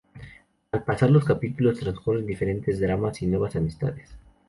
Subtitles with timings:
[0.71, 4.17] Al pasar los capítulos, transcurren diferentes dramas y nuevas amistades.